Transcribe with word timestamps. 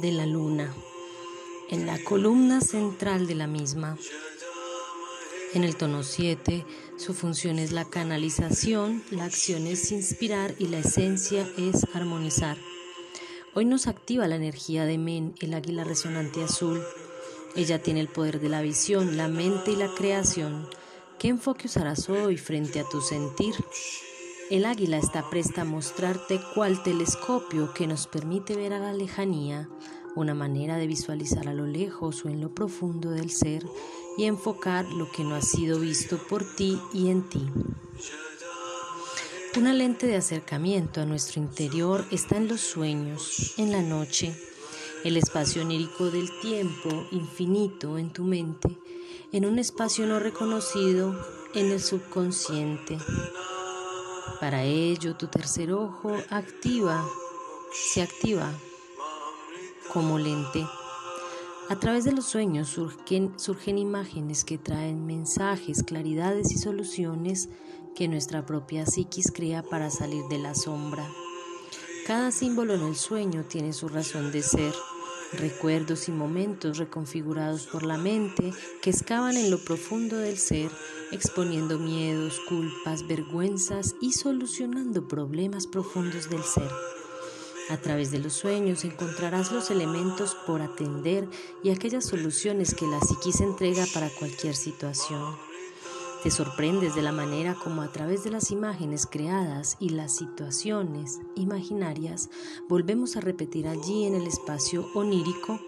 de 0.00 0.12
la 0.12 0.26
luna, 0.26 0.74
en 1.68 1.86
la 1.86 2.02
columna 2.02 2.60
central 2.60 3.26
de 3.26 3.34
la 3.34 3.46
misma. 3.46 3.98
En 5.54 5.64
el 5.64 5.76
tono 5.76 6.02
7, 6.02 6.64
su 6.96 7.12
función 7.12 7.58
es 7.58 7.72
la 7.72 7.84
canalización, 7.84 9.02
la 9.10 9.24
acción 9.24 9.66
es 9.66 9.92
inspirar 9.92 10.54
y 10.58 10.68
la 10.68 10.78
esencia 10.78 11.46
es 11.58 11.86
armonizar. 11.94 12.56
Hoy 13.54 13.66
nos 13.66 13.86
activa 13.86 14.28
la 14.28 14.36
energía 14.36 14.86
de 14.86 14.96
Men, 14.96 15.34
el 15.40 15.52
águila 15.52 15.84
resonante 15.84 16.42
azul. 16.42 16.82
Ella 17.54 17.82
tiene 17.82 18.00
el 18.00 18.08
poder 18.08 18.40
de 18.40 18.48
la 18.48 18.62
visión, 18.62 19.18
la 19.18 19.28
mente 19.28 19.72
y 19.72 19.76
la 19.76 19.92
creación. 19.94 20.68
¿Qué 21.18 21.28
enfoque 21.28 21.66
usarás 21.66 22.08
hoy 22.08 22.38
frente 22.38 22.80
a 22.80 22.88
tu 22.88 23.02
sentir? 23.02 23.54
El 24.52 24.66
águila 24.66 24.98
está 24.98 25.30
presta 25.30 25.62
a 25.62 25.64
mostrarte 25.64 26.38
cuál 26.54 26.82
telescopio 26.82 27.72
que 27.72 27.86
nos 27.86 28.06
permite 28.06 28.54
ver 28.54 28.74
a 28.74 28.78
la 28.78 28.92
lejanía, 28.92 29.70
una 30.14 30.34
manera 30.34 30.76
de 30.76 30.86
visualizar 30.86 31.48
a 31.48 31.54
lo 31.54 31.66
lejos 31.66 32.26
o 32.26 32.28
en 32.28 32.42
lo 32.42 32.54
profundo 32.54 33.12
del 33.12 33.30
ser 33.30 33.64
y 34.18 34.24
enfocar 34.24 34.84
lo 34.84 35.10
que 35.10 35.24
no 35.24 35.36
ha 35.36 35.40
sido 35.40 35.80
visto 35.80 36.18
por 36.28 36.44
ti 36.44 36.78
y 36.92 37.08
en 37.08 37.26
ti. 37.30 37.48
Una 39.56 39.72
lente 39.72 40.06
de 40.06 40.16
acercamiento 40.16 41.00
a 41.00 41.06
nuestro 41.06 41.40
interior 41.40 42.04
está 42.10 42.36
en 42.36 42.46
los 42.46 42.60
sueños, 42.60 43.54
en 43.56 43.72
la 43.72 43.80
noche, 43.80 44.36
el 45.02 45.16
espacio 45.16 45.62
onírico 45.62 46.10
del 46.10 46.28
tiempo 46.42 47.06
infinito 47.10 47.96
en 47.96 48.12
tu 48.12 48.24
mente, 48.24 48.76
en 49.32 49.46
un 49.46 49.58
espacio 49.58 50.04
no 50.04 50.18
reconocido 50.18 51.18
en 51.54 51.70
el 51.70 51.80
subconsciente. 51.80 52.98
Para 54.40 54.64
ello, 54.64 55.16
tu 55.16 55.28
tercer 55.28 55.72
ojo 55.72 56.16
activa, 56.30 57.04
se 57.72 58.02
activa 58.02 58.52
como 59.92 60.18
lente. 60.18 60.66
A 61.68 61.78
través 61.78 62.04
de 62.04 62.12
los 62.12 62.26
sueños 62.26 62.68
surgen, 62.68 63.38
surgen 63.38 63.78
imágenes 63.78 64.44
que 64.44 64.58
traen 64.58 65.06
mensajes, 65.06 65.82
claridades 65.82 66.50
y 66.50 66.58
soluciones 66.58 67.48
que 67.94 68.08
nuestra 68.08 68.44
propia 68.44 68.84
psiquis 68.86 69.30
crea 69.32 69.62
para 69.62 69.90
salir 69.90 70.24
de 70.28 70.38
la 70.38 70.54
sombra. 70.54 71.08
Cada 72.06 72.32
símbolo 72.32 72.74
en 72.74 72.82
el 72.82 72.96
sueño 72.96 73.44
tiene 73.44 73.72
su 73.72 73.88
razón 73.88 74.32
de 74.32 74.42
ser, 74.42 74.74
recuerdos 75.34 76.08
y 76.08 76.12
momentos 76.12 76.78
reconfigurados 76.78 77.66
por 77.66 77.82
la 77.82 77.98
mente 77.98 78.52
que 78.80 78.90
excavan 78.90 79.36
en 79.36 79.50
lo 79.50 79.58
profundo 79.58 80.16
del 80.16 80.38
ser, 80.38 80.70
exponiendo 81.10 81.78
miedos, 81.78 82.40
culpas, 82.48 83.06
vergüenzas 83.06 83.94
y 84.00 84.12
solucionando 84.12 85.08
problemas 85.08 85.66
profundos 85.66 86.28
del 86.28 86.42
ser. 86.42 86.70
A 87.70 87.76
través 87.76 88.10
de 88.10 88.18
los 88.18 88.34
sueños 88.34 88.84
encontrarás 88.84 89.52
los 89.52 89.70
elementos 89.70 90.36
por 90.46 90.60
atender 90.60 91.28
y 91.62 91.70
aquellas 91.70 92.04
soluciones 92.04 92.74
que 92.74 92.86
la 92.86 93.00
psiquis 93.00 93.40
entrega 93.40 93.84
para 93.94 94.10
cualquier 94.10 94.54
situación. 94.54 95.51
Te 96.22 96.30
sorprendes 96.30 96.94
de 96.94 97.02
la 97.02 97.10
manera 97.10 97.54
como 97.54 97.82
a 97.82 97.88
través 97.88 98.22
de 98.22 98.30
las 98.30 98.52
imágenes 98.52 99.08
creadas 99.10 99.76
y 99.80 99.88
las 99.88 100.14
situaciones 100.14 101.18
imaginarias 101.34 102.30
volvemos 102.68 103.16
a 103.16 103.20
repetir 103.20 103.66
allí 103.66 104.04
en 104.04 104.14
el 104.14 104.28
espacio 104.28 104.86
onírico, 104.94 105.60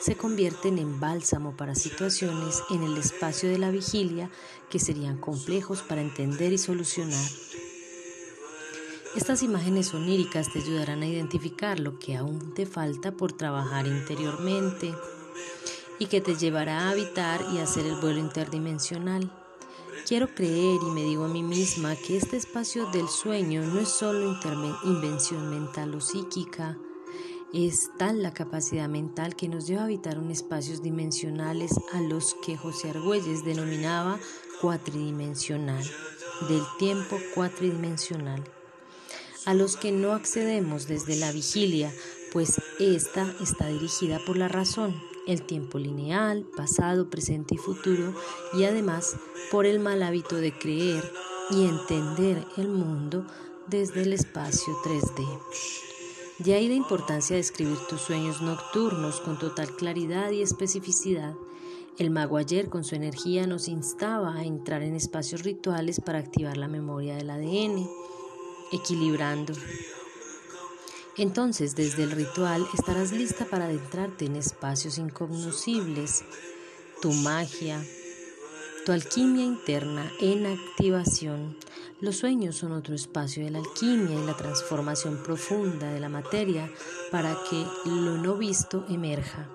se 0.00 0.16
convierten 0.16 0.78
en 0.78 0.98
bálsamo 0.98 1.56
para 1.56 1.76
situaciones 1.76 2.64
en 2.70 2.82
el 2.82 2.98
espacio 2.98 3.48
de 3.48 3.58
la 3.58 3.70
vigilia 3.70 4.28
que 4.70 4.80
serían 4.80 5.18
complejos 5.18 5.82
para 5.82 6.00
entender 6.00 6.52
y 6.52 6.58
solucionar. 6.58 7.24
Estas 9.14 9.44
imágenes 9.44 9.94
oníricas 9.94 10.52
te 10.52 10.58
ayudarán 10.58 11.02
a 11.02 11.06
identificar 11.06 11.78
lo 11.78 12.00
que 12.00 12.16
aún 12.16 12.54
te 12.54 12.66
falta 12.66 13.12
por 13.12 13.34
trabajar 13.34 13.86
interiormente 13.86 14.92
y 16.00 16.06
que 16.06 16.20
te 16.20 16.34
llevará 16.34 16.80
a 16.80 16.90
habitar 16.90 17.40
y 17.54 17.58
hacer 17.58 17.86
el 17.86 18.00
vuelo 18.00 18.18
interdimensional. 18.18 19.30
Quiero 20.06 20.34
creer 20.34 20.80
y 20.82 20.90
me 20.90 21.04
digo 21.04 21.24
a 21.24 21.28
mí 21.28 21.44
misma 21.44 21.94
que 21.94 22.16
este 22.16 22.36
espacio 22.36 22.86
del 22.90 23.08
sueño 23.08 23.62
no 23.62 23.78
es 23.78 23.88
solo 23.88 24.36
invención 24.84 25.48
mental 25.48 25.94
o 25.94 26.00
psíquica, 26.00 26.76
es 27.54 27.88
tal 27.98 28.20
la 28.20 28.34
capacidad 28.34 28.88
mental 28.88 29.36
que 29.36 29.48
nos 29.48 29.66
lleva 29.66 29.82
a 29.82 29.84
habitar 29.84 30.16
en 30.16 30.30
espacios 30.32 30.82
dimensionales 30.82 31.72
a 31.92 32.00
los 32.00 32.34
que 32.44 32.56
José 32.56 32.90
Argüelles 32.90 33.44
denominaba 33.44 34.18
cuatridimensional, 34.60 35.84
del 36.48 36.64
tiempo 36.78 37.18
cuatridimensional, 37.34 38.42
a 39.46 39.54
los 39.54 39.76
que 39.76 39.92
no 39.92 40.12
accedemos 40.12 40.88
desde 40.88 41.14
la 41.16 41.30
vigilia, 41.30 41.92
pues 42.32 42.60
esta 42.80 43.32
está 43.40 43.68
dirigida 43.68 44.18
por 44.26 44.36
la 44.36 44.48
razón 44.48 45.11
el 45.26 45.42
tiempo 45.42 45.78
lineal, 45.78 46.44
pasado, 46.56 47.08
presente 47.08 47.54
y 47.54 47.58
futuro, 47.58 48.14
y 48.54 48.64
además 48.64 49.16
por 49.50 49.66
el 49.66 49.80
mal 49.80 50.02
hábito 50.02 50.36
de 50.36 50.56
creer 50.56 51.04
y 51.50 51.66
entender 51.66 52.44
el 52.56 52.68
mundo 52.68 53.26
desde 53.66 54.02
el 54.02 54.12
espacio 54.12 54.74
3D. 54.84 55.26
De 56.38 56.54
ahí 56.54 56.66
la 56.68 56.74
importancia 56.74 57.36
de 57.36 57.40
escribir 57.40 57.78
tus 57.88 58.00
sueños 58.00 58.42
nocturnos 58.42 59.20
con 59.20 59.38
total 59.38 59.76
claridad 59.76 60.30
y 60.30 60.42
especificidad. 60.42 61.34
El 61.98 62.10
mago 62.10 62.38
ayer 62.38 62.68
con 62.68 62.84
su 62.84 62.94
energía 62.94 63.46
nos 63.46 63.68
instaba 63.68 64.34
a 64.34 64.44
entrar 64.44 64.82
en 64.82 64.96
espacios 64.96 65.42
rituales 65.42 66.00
para 66.00 66.18
activar 66.18 66.56
la 66.56 66.68
memoria 66.68 67.14
del 67.14 67.30
ADN, 67.30 67.88
equilibrando 68.72 69.52
entonces, 71.16 71.76
desde 71.76 72.04
el 72.04 72.10
ritual 72.10 72.66
estarás 72.72 73.12
lista 73.12 73.44
para 73.44 73.66
adentrarte 73.66 74.24
en 74.24 74.36
espacios 74.36 74.96
incognoscibles, 74.96 76.24
tu 77.02 77.12
magia, 77.12 77.84
tu 78.86 78.92
alquimia 78.92 79.44
interna 79.44 80.10
en 80.20 80.46
activación. 80.46 81.56
Los 82.00 82.16
sueños 82.16 82.56
son 82.56 82.72
otro 82.72 82.94
espacio 82.94 83.44
de 83.44 83.50
la 83.50 83.58
alquimia 83.58 84.18
y 84.18 84.26
la 84.26 84.36
transformación 84.36 85.22
profunda 85.22 85.92
de 85.92 86.00
la 86.00 86.08
materia 86.08 86.70
para 87.10 87.36
que 87.48 87.64
lo 87.84 88.16
no 88.16 88.36
visto 88.36 88.86
emerja. 88.88 89.48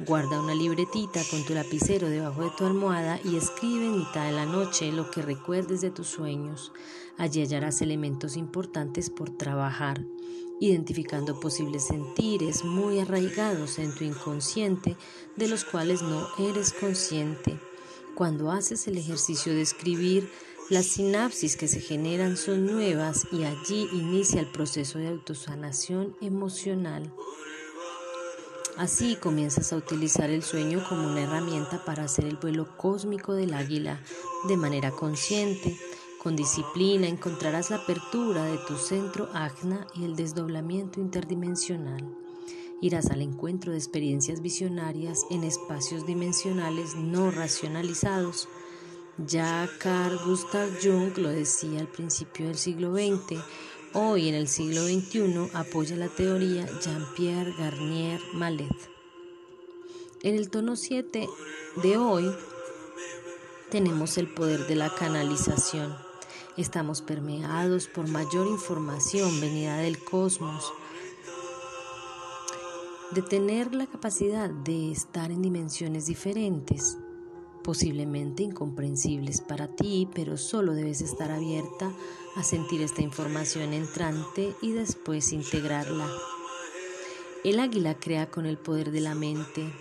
Guarda 0.00 0.40
una 0.40 0.56
libretita 0.56 1.22
con 1.30 1.44
tu 1.46 1.54
lapicero 1.54 2.08
debajo 2.08 2.42
de 2.42 2.50
tu 2.58 2.66
almohada 2.66 3.20
y 3.24 3.36
escribe 3.36 3.86
en 3.86 3.98
mitad 3.98 4.26
de 4.26 4.32
la 4.32 4.44
noche 4.44 4.90
lo 4.90 5.08
que 5.08 5.22
recuerdes 5.22 5.80
de 5.80 5.92
tus 5.92 6.08
sueños. 6.08 6.72
Allí 7.16 7.40
hallarás 7.42 7.80
elementos 7.80 8.36
importantes 8.36 9.08
por 9.08 9.30
trabajar 9.30 10.04
identificando 10.60 11.40
posibles 11.40 11.86
sentires 11.86 12.64
muy 12.64 13.00
arraigados 13.00 13.78
en 13.78 13.94
tu 13.94 14.04
inconsciente 14.04 14.96
de 15.36 15.48
los 15.48 15.64
cuales 15.64 16.02
no 16.02 16.26
eres 16.38 16.72
consciente. 16.72 17.58
Cuando 18.14 18.50
haces 18.50 18.86
el 18.86 18.96
ejercicio 18.96 19.52
de 19.52 19.62
escribir, 19.62 20.30
las 20.70 20.86
sinapsis 20.86 21.56
que 21.56 21.68
se 21.68 21.80
generan 21.80 22.36
son 22.36 22.66
nuevas 22.66 23.26
y 23.32 23.44
allí 23.44 23.88
inicia 23.92 24.40
el 24.40 24.46
proceso 24.46 24.98
de 24.98 25.08
autosanación 25.08 26.16
emocional. 26.20 27.12
Así 28.76 29.16
comienzas 29.16 29.72
a 29.72 29.76
utilizar 29.76 30.30
el 30.30 30.42
sueño 30.42 30.84
como 30.88 31.06
una 31.06 31.22
herramienta 31.22 31.84
para 31.84 32.04
hacer 32.04 32.24
el 32.24 32.36
vuelo 32.36 32.76
cósmico 32.76 33.34
del 33.34 33.54
águila 33.54 34.00
de 34.48 34.56
manera 34.56 34.90
consciente 34.90 35.76
con 36.24 36.36
disciplina 36.36 37.06
encontrarás 37.06 37.68
la 37.68 37.76
apertura 37.76 38.46
de 38.46 38.56
tu 38.66 38.78
centro 38.78 39.28
agna 39.34 39.86
y 39.94 40.06
el 40.06 40.16
desdoblamiento 40.16 40.98
interdimensional. 40.98 42.02
Irás 42.80 43.10
al 43.10 43.20
encuentro 43.20 43.72
de 43.72 43.78
experiencias 43.78 44.40
visionarias 44.40 45.26
en 45.30 45.44
espacios 45.44 46.06
dimensionales 46.06 46.94
no 46.94 47.30
racionalizados. 47.30 48.48
Ya 49.18 49.68
Carl 49.78 50.18
Gustav 50.24 50.70
Jung 50.82 51.14
lo 51.18 51.28
decía 51.28 51.80
al 51.80 51.88
principio 51.88 52.46
del 52.46 52.56
siglo 52.56 52.94
XX, 52.94 53.38
hoy 53.92 54.30
en 54.30 54.34
el 54.34 54.48
siglo 54.48 54.82
XXI 54.82 55.50
apoya 55.52 55.94
la 55.94 56.08
teoría 56.08 56.66
Jean-Pierre 56.80 57.52
Garnier 57.58 58.20
Mallet. 58.32 58.90
En 60.22 60.36
el 60.36 60.48
tono 60.48 60.74
7 60.74 61.28
de 61.82 61.96
hoy 61.98 62.34
tenemos 63.70 64.16
el 64.16 64.32
poder 64.32 64.66
de 64.66 64.76
la 64.76 64.94
canalización. 64.94 65.94
Estamos 66.56 67.02
permeados 67.02 67.88
por 67.88 68.08
mayor 68.08 68.46
información 68.46 69.40
venida 69.40 69.76
del 69.78 69.98
cosmos. 69.98 70.72
de 73.10 73.22
tener 73.22 73.74
la 73.74 73.86
capacidad 73.86 74.50
de 74.50 74.90
estar 74.90 75.30
en 75.30 75.40
dimensiones 75.40 76.06
diferentes, 76.06 76.98
posiblemente 77.62 78.42
incomprensibles 78.42 79.40
para 79.40 79.68
ti, 79.68 80.08
pero 80.12 80.36
solo 80.36 80.72
debes 80.72 81.00
estar 81.00 81.30
abierta 81.30 81.92
a 82.34 82.42
sentir 82.42 82.82
esta 82.82 83.02
información 83.02 83.72
entrante 83.72 84.54
y 84.60 84.72
después 84.72 85.32
integrarla. 85.32 86.10
El 87.44 87.60
águila 87.60 87.94
crea 88.00 88.30
con 88.30 88.46
el 88.46 88.58
poder 88.58 88.90
de 88.90 89.00
la 89.00 89.14
mente. 89.14 89.72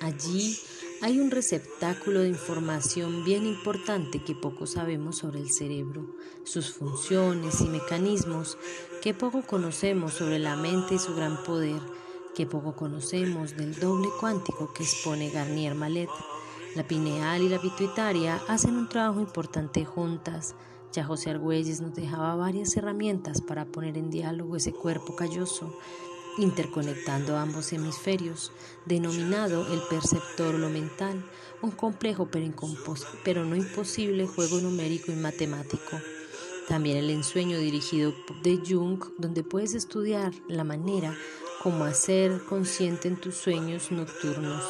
Allí 0.00 0.56
hay 1.02 1.18
un 1.18 1.30
receptáculo 1.30 2.20
de 2.20 2.28
información 2.28 3.24
bien 3.24 3.46
importante 3.46 4.22
que 4.22 4.34
poco 4.34 4.66
sabemos 4.66 5.16
sobre 5.16 5.40
el 5.40 5.50
cerebro, 5.50 6.14
sus 6.44 6.72
funciones 6.72 7.62
y 7.62 7.68
mecanismos, 7.68 8.58
que 9.00 9.14
poco 9.14 9.42
conocemos 9.42 10.12
sobre 10.12 10.38
la 10.38 10.56
mente 10.56 10.96
y 10.96 10.98
su 10.98 11.14
gran 11.14 11.42
poder, 11.42 11.80
que 12.34 12.44
poco 12.44 12.76
conocemos 12.76 13.56
del 13.56 13.74
doble 13.80 14.08
cuántico 14.20 14.74
que 14.74 14.82
expone 14.82 15.30
Garnier 15.30 15.74
Malet. 15.74 16.10
La 16.76 16.86
pineal 16.86 17.42
y 17.42 17.48
la 17.48 17.60
pituitaria 17.60 18.40
hacen 18.46 18.76
un 18.76 18.88
trabajo 18.88 19.20
importante 19.20 19.86
juntas. 19.86 20.54
Ya 20.92 21.04
José 21.04 21.30
Argüelles 21.30 21.80
nos 21.80 21.94
dejaba 21.94 22.36
varias 22.36 22.76
herramientas 22.76 23.40
para 23.40 23.64
poner 23.64 23.96
en 23.96 24.10
diálogo 24.10 24.56
ese 24.56 24.72
cuerpo 24.72 25.16
calloso 25.16 25.72
interconectando 26.38 27.36
ambos 27.36 27.72
hemisferios, 27.72 28.52
denominado 28.86 29.72
el 29.72 29.80
perceptor 29.88 30.54
lo 30.54 30.68
mental, 30.68 31.24
un 31.62 31.70
complejo 31.70 32.28
pero, 33.24 33.44
no 33.44 33.56
imposible 33.56 34.26
juego 34.26 34.60
numérico 34.60 35.12
y 35.12 35.16
matemático. 35.16 36.00
También 36.68 36.98
el 36.98 37.10
ensueño 37.10 37.58
dirigido 37.58 38.14
de 38.42 38.60
Jung, 38.66 39.02
donde 39.18 39.42
puedes 39.42 39.74
estudiar 39.74 40.32
la 40.48 40.64
manera 40.64 41.16
como 41.62 41.84
hacer 41.84 42.44
consciente 42.44 43.08
en 43.08 43.16
tus 43.16 43.36
sueños 43.36 43.90
nocturnos. 43.90 44.64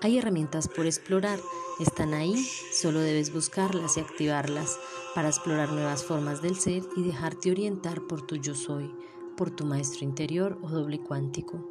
Hay 0.00 0.18
herramientas 0.18 0.68
por 0.68 0.86
explorar, 0.86 1.38
están 1.78 2.14
ahí, 2.14 2.36
solo 2.72 3.00
debes 3.00 3.32
buscarlas 3.32 3.96
y 3.96 4.00
activarlas 4.00 4.78
para 5.14 5.28
explorar 5.28 5.70
nuevas 5.72 6.04
formas 6.04 6.42
del 6.42 6.56
ser 6.56 6.82
y 6.96 7.02
dejarte 7.02 7.50
orientar 7.50 8.02
por 8.02 8.26
tu 8.26 8.36
yo 8.36 8.54
soy 8.54 8.92
por 9.36 9.50
tu 9.50 9.64
maestro 9.64 10.04
interior 10.04 10.58
o 10.62 10.68
doble 10.68 11.00
cuántico. 11.00 11.64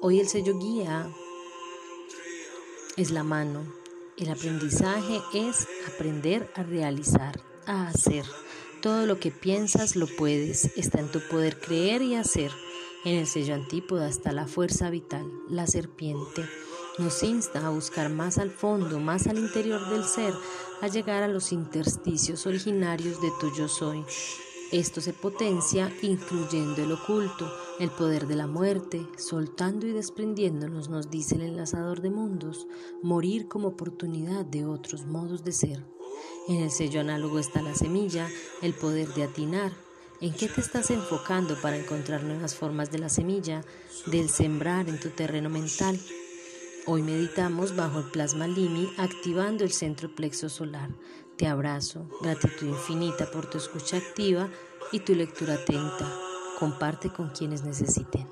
Hoy 0.00 0.20
el 0.20 0.28
sello 0.28 0.58
guía 0.58 1.10
es 2.96 3.10
la 3.10 3.22
mano. 3.22 3.64
El 4.16 4.30
aprendizaje 4.30 5.20
es 5.32 5.68
aprender 5.86 6.50
a 6.54 6.62
realizar, 6.62 7.40
a 7.66 7.88
hacer. 7.88 8.24
Todo 8.82 9.06
lo 9.06 9.18
que 9.20 9.30
piensas 9.30 9.96
lo 9.96 10.06
puedes. 10.06 10.76
Está 10.76 11.00
en 11.00 11.10
tu 11.10 11.20
poder 11.28 11.60
creer 11.60 12.02
y 12.02 12.14
hacer. 12.14 12.50
En 13.04 13.14
el 13.14 13.26
sello 13.26 13.54
antípoda 13.54 14.08
está 14.08 14.32
la 14.32 14.46
fuerza 14.46 14.90
vital, 14.90 15.30
la 15.48 15.66
serpiente. 15.66 16.44
Nos 16.98 17.22
insta 17.22 17.64
a 17.64 17.70
buscar 17.70 18.10
más 18.10 18.38
al 18.38 18.50
fondo, 18.50 18.98
más 18.98 19.28
al 19.28 19.38
interior 19.38 19.88
del 19.88 20.04
ser, 20.04 20.34
a 20.80 20.88
llegar 20.88 21.22
a 21.22 21.28
los 21.28 21.52
intersticios 21.52 22.44
originarios 22.46 23.22
de 23.22 23.30
tu 23.38 23.54
yo 23.54 23.68
soy, 23.68 24.04
esto 24.70 25.00
se 25.00 25.14
potencia 25.14 25.90
incluyendo 26.02 26.82
el 26.82 26.92
oculto, 26.92 27.50
el 27.80 27.90
poder 27.90 28.26
de 28.26 28.36
la 28.36 28.46
muerte, 28.46 29.06
soltando 29.16 29.86
y 29.86 29.92
desprendiéndonos, 29.92 30.90
nos 30.90 31.10
dice 31.10 31.36
el 31.36 31.42
enlazador 31.42 32.02
de 32.02 32.10
mundos, 32.10 32.66
morir 33.02 33.48
como 33.48 33.68
oportunidad 33.68 34.44
de 34.44 34.66
otros 34.66 35.06
modos 35.06 35.42
de 35.42 35.52
ser. 35.52 35.86
En 36.48 36.56
el 36.56 36.70
sello 36.70 37.00
análogo 37.00 37.38
está 37.38 37.62
la 37.62 37.74
semilla, 37.74 38.28
el 38.60 38.74
poder 38.74 39.08
de 39.14 39.22
atinar. 39.22 39.72
¿En 40.20 40.34
qué 40.34 40.48
te 40.48 40.60
estás 40.60 40.90
enfocando 40.90 41.56
para 41.62 41.78
encontrar 41.78 42.24
nuevas 42.24 42.54
formas 42.54 42.90
de 42.90 42.98
la 42.98 43.08
semilla, 43.08 43.64
del 44.06 44.28
sembrar 44.28 44.88
en 44.88 45.00
tu 45.00 45.08
terreno 45.10 45.48
mental? 45.48 45.98
Hoy 46.86 47.02
meditamos 47.02 47.76
bajo 47.76 48.00
el 48.00 48.10
plasma 48.10 48.46
Limi 48.46 48.90
activando 48.96 49.64
el 49.64 49.72
centro 49.72 50.14
plexo 50.14 50.48
solar. 50.48 50.90
Te 51.38 51.46
abrazo, 51.46 52.04
gratitud 52.20 52.66
infinita 52.66 53.30
por 53.30 53.48
tu 53.48 53.58
escucha 53.58 53.96
activa 53.96 54.48
y 54.90 54.98
tu 54.98 55.14
lectura 55.14 55.54
atenta. 55.54 56.12
Comparte 56.58 57.10
con 57.10 57.30
quienes 57.30 57.62
necesiten. 57.62 58.26